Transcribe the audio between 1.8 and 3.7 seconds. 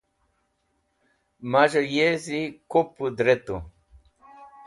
yezi kup wudretu